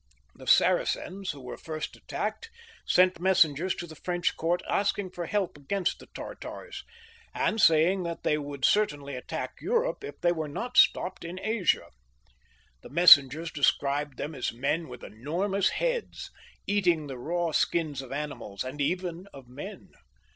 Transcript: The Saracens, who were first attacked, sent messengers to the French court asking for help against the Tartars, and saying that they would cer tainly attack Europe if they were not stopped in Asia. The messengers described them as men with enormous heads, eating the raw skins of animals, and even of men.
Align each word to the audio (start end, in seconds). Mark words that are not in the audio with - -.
The 0.33 0.47
Saracens, 0.47 1.29
who 1.29 1.41
were 1.41 1.57
first 1.57 1.95
attacked, 1.95 2.49
sent 2.87 3.19
messengers 3.19 3.75
to 3.75 3.85
the 3.85 3.95
French 3.95 4.35
court 4.35 4.63
asking 4.67 5.11
for 5.11 5.27
help 5.27 5.59
against 5.59 5.99
the 5.99 6.07
Tartars, 6.15 6.83
and 7.35 7.61
saying 7.61 8.01
that 8.01 8.23
they 8.23 8.39
would 8.39 8.65
cer 8.65 8.87
tainly 8.87 9.15
attack 9.15 9.59
Europe 9.61 10.03
if 10.03 10.19
they 10.21 10.31
were 10.31 10.47
not 10.47 10.75
stopped 10.75 11.23
in 11.23 11.39
Asia. 11.39 11.85
The 12.81 12.89
messengers 12.89 13.51
described 13.51 14.17
them 14.17 14.33
as 14.33 14.51
men 14.51 14.87
with 14.87 15.03
enormous 15.03 15.69
heads, 15.69 16.31
eating 16.65 17.05
the 17.05 17.19
raw 17.19 17.51
skins 17.51 18.01
of 18.01 18.11
animals, 18.11 18.63
and 18.63 18.81
even 18.81 19.27
of 19.35 19.47
men. 19.47 19.91